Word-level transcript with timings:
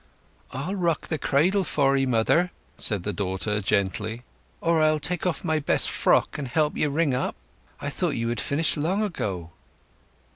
"I'll 0.51 0.73
rock 0.73 1.09
the 1.09 1.19
cradle 1.19 1.63
for 1.63 1.95
'ee, 1.95 2.07
mother," 2.07 2.49
said 2.75 3.03
the 3.03 3.13
daughter 3.13 3.61
gently. 3.61 4.23
"Or 4.59 4.81
I'll 4.81 4.97
take 4.97 5.27
off 5.27 5.45
my 5.45 5.59
best 5.59 5.91
frock 5.91 6.39
and 6.39 6.47
help 6.47 6.75
you 6.75 6.89
wring 6.89 7.13
up? 7.13 7.35
I 7.79 7.91
thought 7.91 8.15
you 8.15 8.29
had 8.29 8.39
finished 8.39 8.77
long 8.77 9.03
ago." 9.03 9.51